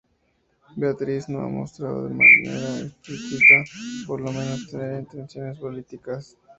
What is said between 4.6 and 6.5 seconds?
tener intenciones políticas.